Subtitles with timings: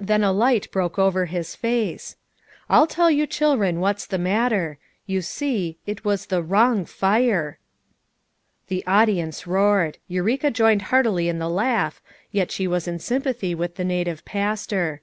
[0.00, 2.16] Then a light broke over his face.
[2.68, 7.60] 'I'll tell you chil'ren what's the matter; you see, it was the wrong fire/"
[8.66, 9.98] The audience roared.
[10.08, 12.02] Eureka joined heartily in the laugh,
[12.32, 15.02] yet she was in sympathy with the native pastor.